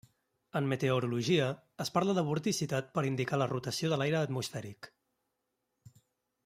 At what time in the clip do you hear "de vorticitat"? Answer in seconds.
2.19-2.89